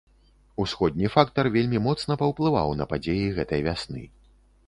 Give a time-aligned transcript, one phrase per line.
[0.63, 4.03] Усходні фактар вельмі моцна паўплываў на падзеі гэтай вясны.